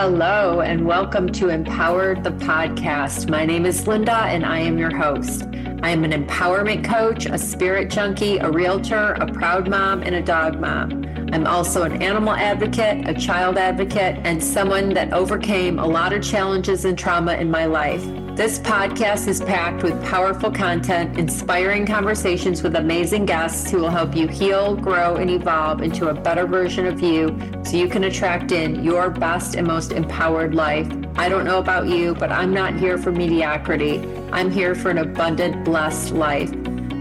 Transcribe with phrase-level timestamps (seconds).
[0.00, 3.28] Hello, and welcome to Empowered the Podcast.
[3.28, 5.42] My name is Linda, and I am your host.
[5.82, 10.22] I am an empowerment coach, a spirit junkie, a realtor, a proud mom, and a
[10.22, 11.04] dog mom.
[11.32, 16.22] I'm also an animal advocate, a child advocate, and someone that overcame a lot of
[16.22, 18.04] challenges and trauma in my life.
[18.38, 24.14] This podcast is packed with powerful content, inspiring conversations with amazing guests who will help
[24.14, 28.52] you heal, grow, and evolve into a better version of you so you can attract
[28.52, 30.86] in your best and most empowered life.
[31.16, 33.98] I don't know about you, but I'm not here for mediocrity.
[34.30, 36.52] I'm here for an abundant, blessed life.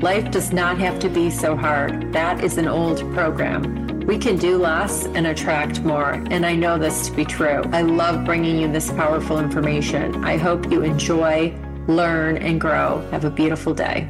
[0.00, 2.14] Life does not have to be so hard.
[2.14, 3.95] That is an old program.
[4.06, 7.64] We can do less and attract more, and I know this to be true.
[7.72, 10.24] I love bringing you this powerful information.
[10.24, 11.52] I hope you enjoy,
[11.88, 13.04] learn, and grow.
[13.10, 14.08] Have a beautiful day.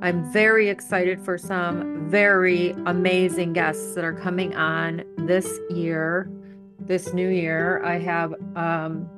[0.00, 6.30] I'm very excited for some very amazing guests that are coming on this year,
[6.80, 7.84] this new year.
[7.84, 9.10] I have um,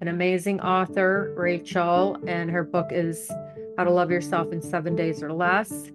[0.00, 3.30] an amazing author, Rachel, and her book is
[3.78, 5.92] How to Love Yourself in Seven Days or Less.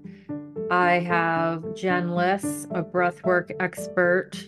[0.71, 4.41] I have Jen Liss, a breathwork expert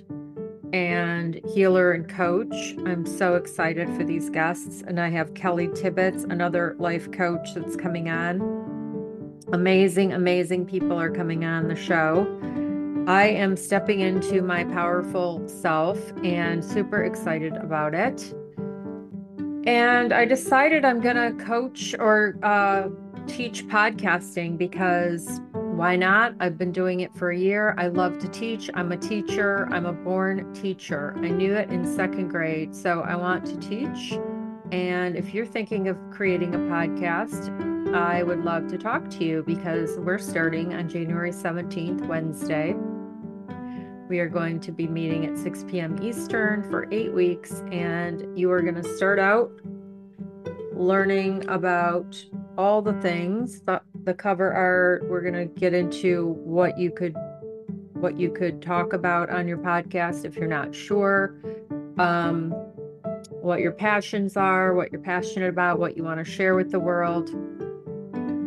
[0.71, 2.75] and healer and coach.
[2.85, 4.85] I'm so excited for these guests.
[4.87, 8.39] And I have Kelly Tibbetts, another life coach that's coming on.
[9.51, 12.25] Amazing, amazing people are coming on the show.
[13.05, 18.33] I am stepping into my powerful self and super excited about it.
[19.67, 22.87] And I decided I'm going to coach or uh,
[23.27, 25.41] teach podcasting because
[25.75, 26.35] why not?
[26.39, 27.73] I've been doing it for a year.
[27.79, 28.69] I love to teach.
[28.75, 29.67] I'm a teacher.
[29.71, 31.15] I'm a born teacher.
[31.17, 32.75] I knew it in second grade.
[32.75, 34.13] So I want to teach.
[34.71, 37.49] And if you're thinking of creating a podcast,
[37.95, 42.75] I would love to talk to you because we're starting on January 17th, Wednesday.
[44.09, 45.97] We are going to be meeting at 6 p.m.
[46.03, 49.51] Eastern for eight weeks, and you are going to start out
[50.71, 52.23] learning about
[52.57, 57.15] all the things the, the cover art we're going to get into what you could
[57.93, 61.35] what you could talk about on your podcast if you're not sure
[61.97, 62.51] um,
[63.29, 66.79] what your passions are what you're passionate about what you want to share with the
[66.79, 67.29] world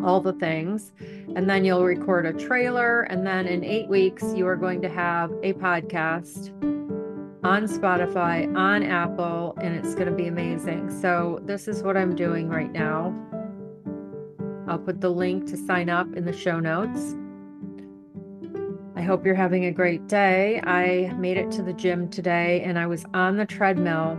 [0.04, 0.92] all the things
[1.34, 4.88] and then you'll record a trailer and then in eight weeks you are going to
[4.88, 6.52] have a podcast
[7.44, 10.90] on Spotify, on Apple, and it's going to be amazing.
[11.00, 13.14] So, this is what I'm doing right now.
[14.68, 17.14] I'll put the link to sign up in the show notes.
[18.96, 20.60] I hope you're having a great day.
[20.64, 24.18] I made it to the gym today and I was on the treadmill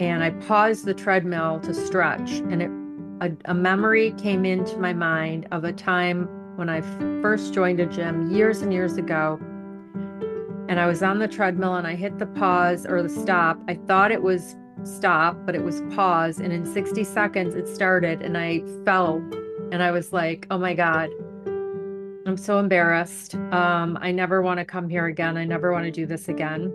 [0.00, 2.70] and I paused the treadmill to stretch and it
[3.22, 6.80] a, a memory came into my mind of a time when I
[7.22, 9.38] first joined a gym years and years ago
[10.68, 13.60] and I was on the treadmill and I hit the pause or the stop.
[13.68, 16.38] I thought it was stop, but it was pause.
[16.38, 19.16] And in 60 seconds, it started and I fell.
[19.70, 21.10] And I was like, oh my God,
[22.26, 23.34] I'm so embarrassed.
[23.34, 25.36] Um, I never want to come here again.
[25.36, 26.72] I never want to do this again.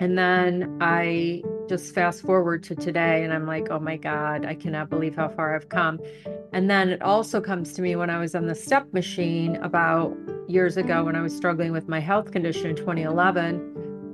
[0.00, 4.54] And then I just fast forward to today and I'm like, oh my God, I
[4.54, 6.00] cannot believe how far I've come.
[6.52, 10.16] And then it also comes to me when I was on the step machine about
[10.48, 13.71] years ago when I was struggling with my health condition in 2011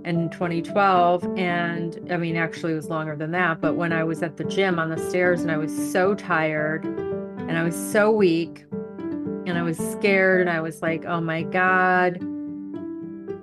[0.09, 1.37] and 2012.
[1.37, 3.61] And I mean, actually, it was longer than that.
[3.61, 6.85] But when I was at the gym on the stairs and I was so tired
[6.87, 11.43] and I was so weak and I was scared and I was like, oh my
[11.43, 12.25] God.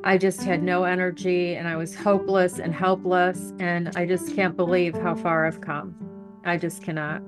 [0.04, 3.54] I just had no energy and I was hopeless and helpless.
[3.60, 5.96] And I just can't believe how far I've come.
[6.46, 7.22] I just cannot.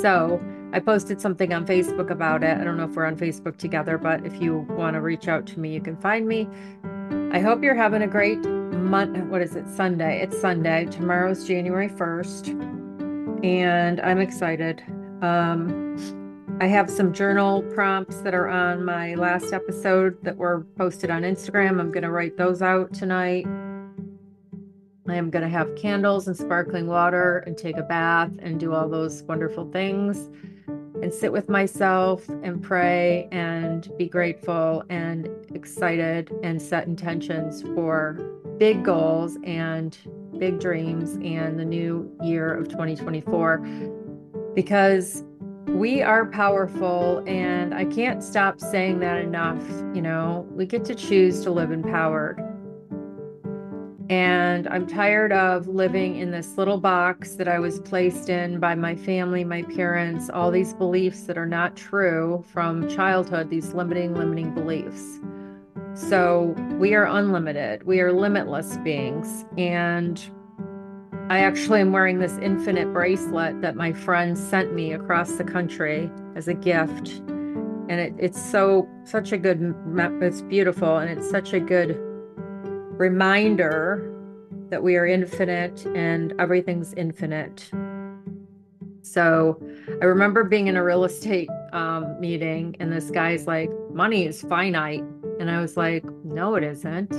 [0.00, 2.58] So, I posted something on Facebook about it.
[2.58, 5.46] I don't know if we're on Facebook together, but if you want to reach out
[5.46, 6.48] to me, you can find me.
[7.32, 9.18] I hope you're having a great month.
[9.28, 9.68] What is it?
[9.68, 10.22] Sunday.
[10.22, 10.86] It's Sunday.
[10.86, 13.44] Tomorrow's January 1st.
[13.44, 14.82] And I'm excited.
[15.20, 15.96] Um,
[16.60, 21.22] I have some journal prompts that are on my last episode that were posted on
[21.22, 21.80] Instagram.
[21.80, 23.46] I'm going to write those out tonight.
[25.08, 28.72] I am going to have candles and sparkling water and take a bath and do
[28.72, 30.30] all those wonderful things
[31.02, 38.14] and sit with myself and pray and be grateful and excited and set intentions for
[38.58, 39.98] big goals and
[40.38, 43.58] big dreams and the new year of 2024
[44.54, 45.24] because
[45.68, 49.62] we are powerful and I can't stop saying that enough.
[49.94, 52.38] You know, we get to choose to live empowered.
[54.10, 58.74] And I'm tired of living in this little box that I was placed in by
[58.74, 64.14] my family, my parents, all these beliefs that are not true from childhood, these limiting,
[64.14, 65.20] limiting beliefs.
[65.94, 69.46] So we are unlimited, we are limitless beings.
[69.56, 70.22] And
[71.30, 76.10] I actually am wearing this infinite bracelet that my friend sent me across the country
[76.36, 77.08] as a gift.
[77.88, 79.74] And it, it's so, such a good,
[80.20, 80.98] it's beautiful.
[80.98, 81.98] And it's such a good
[82.98, 84.10] reminder
[84.70, 87.70] that we are infinite and everything's infinite.
[89.02, 89.60] So
[90.00, 94.42] I remember being in a real estate um, meeting, and this guy's like, money is
[94.42, 95.04] finite.
[95.38, 97.12] And I was like, no, it isn't.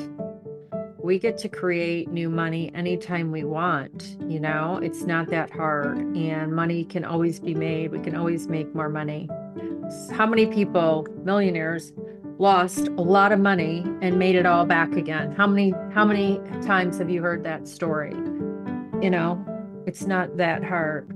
[0.97, 4.17] We get to create new money anytime we want.
[4.27, 5.97] You know, it's not that hard.
[6.15, 7.91] And money can always be made.
[7.91, 9.29] We can always make more money.
[10.11, 11.93] How many people, millionaires,
[12.37, 15.31] lost a lot of money and made it all back again?
[15.31, 18.13] How many how many times have you heard that story?
[19.01, 19.43] You know,
[19.85, 21.11] it's not that hard.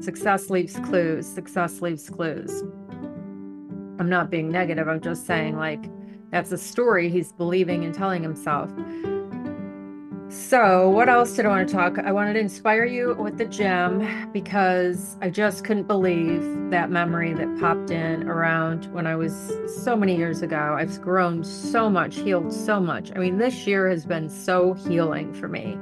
[0.00, 1.26] Success leaves clues.
[1.26, 2.62] Success leaves clues.
[3.98, 4.88] I'm not being negative.
[4.88, 5.84] I'm just saying, like,
[6.30, 8.70] that's a story he's believing and telling himself.
[10.34, 11.96] So, what else did I want to talk?
[11.96, 17.32] I wanted to inspire you with the gym because I just couldn't believe that memory
[17.34, 19.52] that popped in around when I was
[19.84, 20.74] so many years ago.
[20.76, 23.12] I've grown so much, healed so much.
[23.14, 25.78] I mean, this year has been so healing for me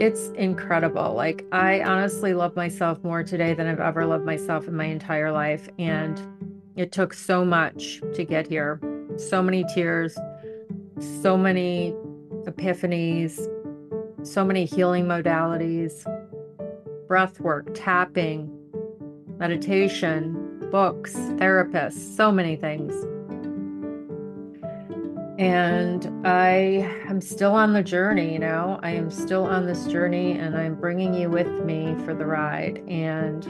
[0.00, 1.12] it's incredible.
[1.12, 5.30] Like, I honestly love myself more today than I've ever loved myself in my entire
[5.30, 5.68] life.
[5.78, 6.18] And
[6.74, 8.80] it took so much to get here
[9.18, 10.16] so many tears,
[11.22, 11.94] so many
[12.50, 13.38] epiphanies,
[14.22, 16.04] so many healing modalities,
[17.06, 18.50] breath work, tapping,
[19.38, 22.94] meditation, books, therapists, so many things.
[25.38, 26.50] And I
[27.08, 30.74] am still on the journey, you know, I am still on this journey and I'm
[30.74, 32.84] bringing you with me for the ride.
[32.86, 33.46] And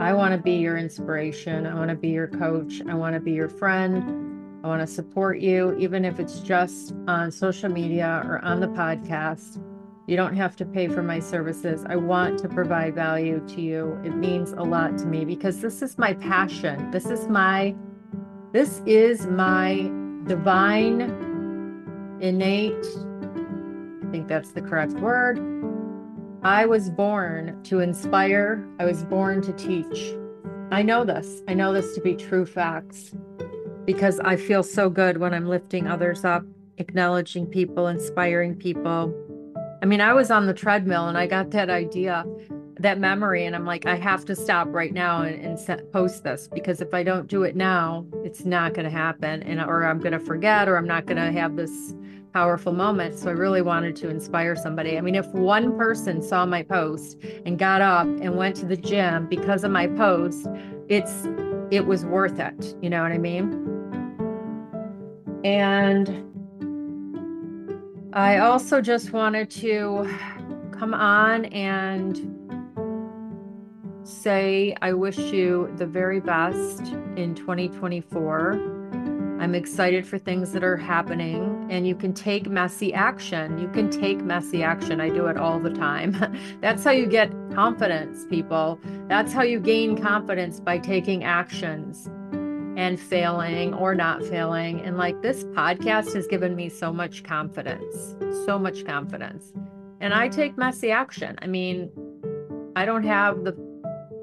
[0.00, 1.66] I want to be your inspiration.
[1.66, 2.80] I want to be your coach.
[2.88, 4.33] I want to be your friend.
[4.64, 8.68] I want to support you, even if it's just on social media or on the
[8.68, 9.62] podcast.
[10.06, 11.84] You don't have to pay for my services.
[11.86, 14.00] I want to provide value to you.
[14.04, 16.90] It means a lot to me because this is my passion.
[16.90, 17.74] This is my
[18.52, 19.90] this is my
[20.26, 21.02] divine,
[22.22, 25.40] innate, I think that's the correct word.
[26.42, 30.14] I was born to inspire, I was born to teach.
[30.70, 31.42] I know this.
[31.48, 33.14] I know this to be true facts
[33.84, 36.44] because I feel so good when I'm lifting others up,
[36.78, 39.14] acknowledging people, inspiring people.
[39.82, 42.24] I mean, I was on the treadmill and I got that idea
[42.80, 46.24] that memory and i'm like i have to stop right now and, and set, post
[46.24, 49.84] this because if i don't do it now it's not going to happen and or
[49.84, 51.94] i'm going to forget or i'm not going to have this
[52.34, 53.16] powerful moment.
[53.16, 54.98] So i really wanted to inspire somebody.
[54.98, 57.16] I mean if one person saw my post
[57.46, 60.48] and got up and went to the gym because of my post
[60.88, 61.28] it's
[61.70, 63.73] it was worth it you know what i mean
[65.44, 66.24] and
[68.12, 70.08] i also just wanted to
[70.72, 72.34] come on and
[74.04, 76.80] say I wish you the very best
[77.16, 78.52] in 2024.
[79.40, 83.58] I'm excited for things that are happening, and you can take messy action.
[83.58, 85.00] You can take messy action.
[85.00, 86.12] I do it all the time.
[86.60, 88.78] That's how you get confidence, people.
[89.08, 92.08] That's how you gain confidence by taking actions
[92.76, 94.80] and failing or not failing.
[94.80, 98.16] And like this podcast has given me so much confidence,
[98.46, 99.52] so much confidence.
[100.00, 101.36] And I take messy action.
[101.40, 101.90] I mean,
[102.76, 103.52] I don't have the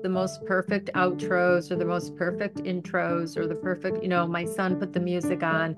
[0.03, 4.46] the most perfect outros or the most perfect intros or the perfect, you know, my
[4.46, 5.75] son put the music on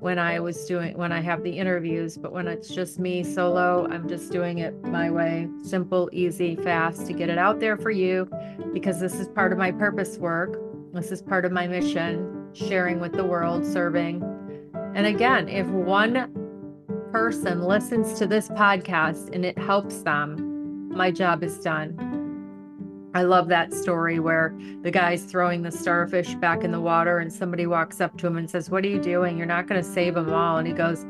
[0.00, 3.86] when I was doing when I have the interviews, but when it's just me solo,
[3.88, 7.90] I'm just doing it my way, simple, easy, fast to get it out there for
[7.90, 8.28] you
[8.74, 10.58] because this is part of my purpose work.
[10.92, 14.22] This is part of my mission, sharing with the world, serving.
[14.94, 16.30] And again, if one
[17.10, 23.10] person listens to this podcast and it helps them, my job is done.
[23.14, 27.32] I love that story where the guy's throwing the starfish back in the water and
[27.32, 29.38] somebody walks up to him and says, What are you doing?
[29.38, 30.58] You're not going to save them all.
[30.58, 31.06] And he goes,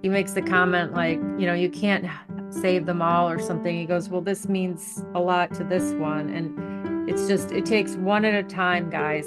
[0.00, 2.06] he makes the comment like, You know, you can't
[2.50, 3.76] save them all or something.
[3.76, 6.28] He goes, Well, this means a lot to this one.
[6.28, 6.67] And
[7.08, 9.26] it's just, it takes one at a time, guys.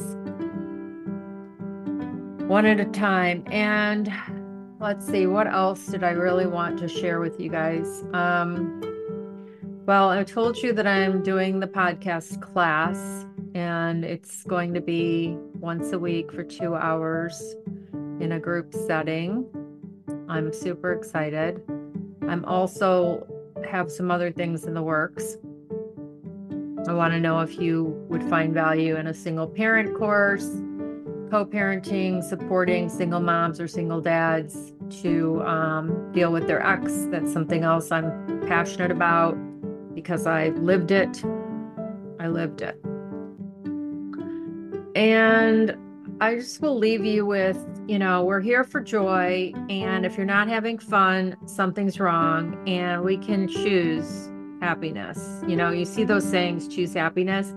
[2.48, 3.44] One at a time.
[3.52, 4.14] And
[4.80, 8.04] let's see, what else did I really want to share with you guys?
[8.14, 8.82] Um,
[9.88, 15.36] well, I told you that I'm doing the podcast class, and it's going to be
[15.60, 17.56] once a week for two hours
[18.20, 19.46] in a group setting.
[20.30, 21.64] I'm super excited.
[22.30, 23.26] I'm also
[23.68, 25.38] have some other things in the works.
[26.88, 30.48] I want to know if you would find value in a single parent course,
[31.30, 37.06] co parenting, supporting single moms or single dads to um, deal with their ex.
[37.12, 39.34] That's something else I'm passionate about
[39.94, 41.24] because I lived it.
[42.20, 42.80] I lived it.
[44.96, 45.78] And
[46.20, 47.58] I just will leave you with
[47.88, 49.52] you know, we're here for joy.
[49.70, 52.58] And if you're not having fun, something's wrong.
[52.66, 54.31] And we can choose
[54.62, 55.44] happiness.
[55.48, 57.54] You know, you see those sayings, choose happiness.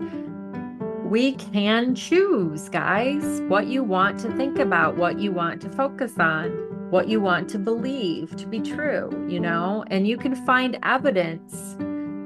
[1.05, 6.19] We can choose, guys, what you want to think about, what you want to focus
[6.19, 6.51] on,
[6.91, 11.77] what you want to believe to be true, you know, and you can find evidence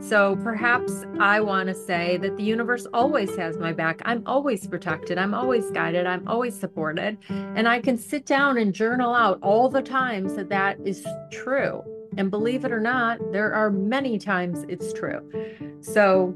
[0.08, 4.00] so perhaps I want to say that the universe always has my back.
[4.06, 5.18] I'm always protected.
[5.18, 6.06] I'm always guided.
[6.06, 7.18] I'm always supported.
[7.28, 11.82] And I can sit down and journal out all the times that that is true.
[12.16, 15.20] And believe it or not, there are many times it's true.
[15.80, 16.34] So,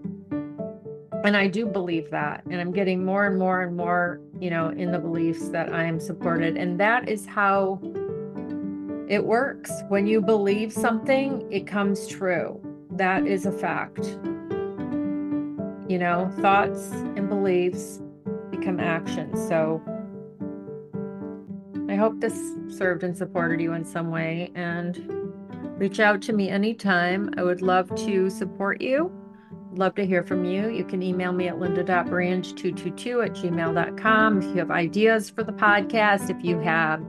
[1.24, 2.44] and I do believe that.
[2.50, 5.84] And I'm getting more and more and more, you know, in the beliefs that I
[5.84, 6.56] am supported.
[6.56, 7.80] And that is how
[9.08, 9.72] it works.
[9.88, 12.60] When you believe something, it comes true
[12.96, 14.18] that is a fact.
[15.88, 18.00] You know, thoughts and beliefs
[18.50, 19.38] become actions.
[19.48, 19.82] So
[21.88, 22.38] I hope this
[22.68, 24.50] served and supported you in some way.
[24.54, 24.96] And
[25.82, 27.34] reach out to me anytime.
[27.36, 29.10] I would love to support you.
[29.74, 30.68] Love to hear from you.
[30.68, 36.30] You can email me at linda.brand222 at gmail.com if you have ideas for the podcast,
[36.30, 37.04] if you have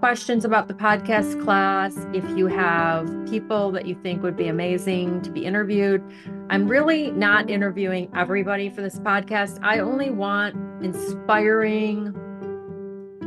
[0.00, 5.22] questions about the podcast class, if you have people that you think would be amazing
[5.22, 6.02] to be interviewed,
[6.48, 9.60] I'm really not interviewing everybody for this podcast.
[9.62, 12.12] I only want inspiring,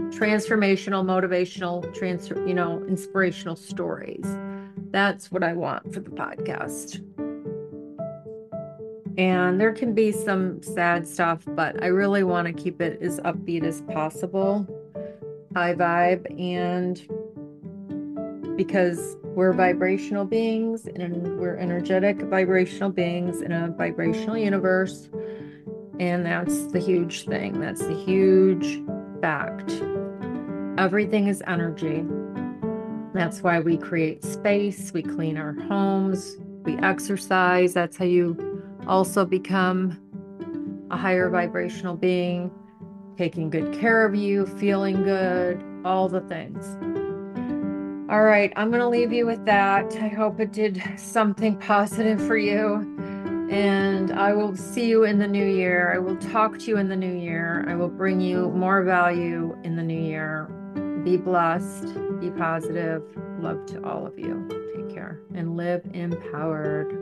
[0.10, 4.26] transformational, motivational, transfer, you know, inspirational stories.
[4.94, 7.02] That's what I want for the podcast.
[9.18, 13.20] And there can be some sad stuff, but I really want to keep it as
[13.22, 14.68] upbeat as possible
[15.54, 17.08] high vibe and
[18.58, 25.10] because we're vibrational beings and we're energetic vibrational beings in a vibrational universe
[26.00, 27.60] and that's the huge thing.
[27.60, 28.82] That's the huge
[29.22, 29.72] fact.
[30.78, 32.04] Everything is energy
[33.14, 39.26] that's why we create space we clean our homes we exercise that's how you also
[39.26, 40.00] become
[40.92, 42.52] a higher vibrational being
[43.18, 46.66] taking good care of you, feeling good, all the things.
[48.10, 49.96] All right, I'm going to leave you with that.
[49.96, 52.90] I hope it did something positive for you.
[53.50, 55.94] And I will see you in the new year.
[55.94, 57.66] I will talk to you in the new year.
[57.68, 60.50] I will bring you more value in the new year.
[61.04, 63.04] Be blessed, be positive.
[63.40, 64.48] Love to all of you.
[64.74, 66.98] Take care and live empowered.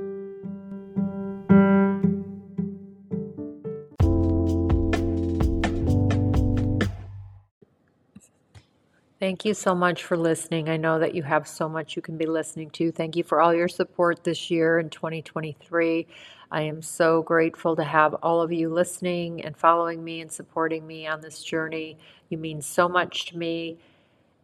[9.20, 10.68] Thank you so much for listening.
[10.68, 12.92] I know that you have so much you can be listening to.
[12.92, 16.08] Thank you for all your support this year in 2023.
[16.50, 20.88] I am so grateful to have all of you listening and following me and supporting
[20.88, 22.00] me on this journey.
[22.30, 23.78] You mean so much to me.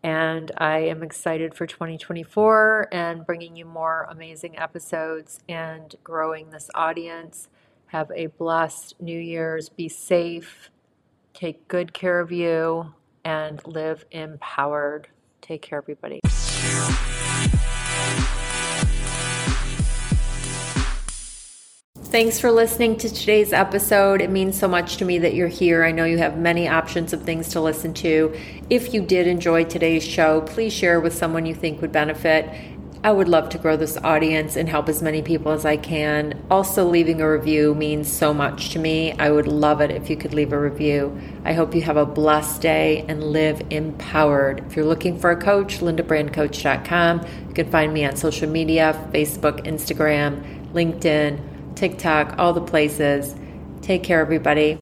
[0.03, 6.69] And I am excited for 2024 and bringing you more amazing episodes and growing this
[6.75, 7.49] audience.
[7.87, 9.69] Have a blessed New Year's.
[9.69, 10.69] Be safe.
[11.33, 15.07] Take good care of you and live empowered.
[15.41, 16.21] Take care, everybody.
[22.09, 24.21] Thanks for listening to today's episode.
[24.21, 25.83] It means so much to me that you're here.
[25.83, 28.33] I know you have many options of things to listen to.
[28.69, 32.49] If you did enjoy today's show, please share with someone you think would benefit.
[33.03, 36.41] I would love to grow this audience and help as many people as I can.
[36.49, 39.11] Also, leaving a review means so much to me.
[39.19, 41.15] I would love it if you could leave a review.
[41.43, 44.63] I hope you have a blessed day and live empowered.
[44.65, 47.27] If you're looking for a coach, lindabrandcoach.com.
[47.49, 51.46] You can find me on social media Facebook, Instagram, LinkedIn,
[51.77, 53.35] TikTok, all the places.
[53.81, 54.73] Take care, everybody.